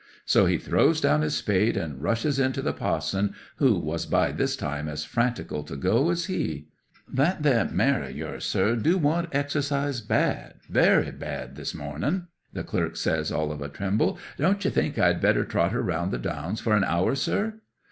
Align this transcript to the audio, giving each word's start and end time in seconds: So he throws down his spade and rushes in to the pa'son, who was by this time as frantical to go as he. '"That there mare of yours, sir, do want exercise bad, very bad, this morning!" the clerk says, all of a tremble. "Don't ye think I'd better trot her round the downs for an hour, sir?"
So 0.25 0.47
he 0.47 0.57
throws 0.57 0.99
down 0.99 1.21
his 1.21 1.35
spade 1.35 1.77
and 1.77 2.01
rushes 2.01 2.39
in 2.39 2.53
to 2.53 2.63
the 2.63 2.73
pa'son, 2.73 3.35
who 3.57 3.77
was 3.77 4.07
by 4.07 4.31
this 4.31 4.55
time 4.55 4.87
as 4.89 5.05
frantical 5.05 5.63
to 5.67 5.75
go 5.75 6.09
as 6.09 6.25
he. 6.25 6.69
'"That 7.07 7.43
there 7.43 7.63
mare 7.69 8.01
of 8.01 8.17
yours, 8.17 8.43
sir, 8.43 8.75
do 8.75 8.97
want 8.97 9.29
exercise 9.31 10.01
bad, 10.01 10.55
very 10.67 11.11
bad, 11.11 11.55
this 11.55 11.75
morning!" 11.75 12.25
the 12.51 12.63
clerk 12.63 12.95
says, 12.97 13.31
all 13.31 13.51
of 13.51 13.61
a 13.61 13.69
tremble. 13.69 14.17
"Don't 14.39 14.65
ye 14.65 14.71
think 14.71 14.97
I'd 14.97 15.21
better 15.21 15.45
trot 15.45 15.71
her 15.71 15.83
round 15.83 16.11
the 16.11 16.17
downs 16.17 16.61
for 16.61 16.75
an 16.75 16.83
hour, 16.83 17.13
sir?" 17.13 17.59